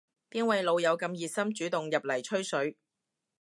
[0.31, 2.75] 邊位老友咁熱心主動入嚟吹水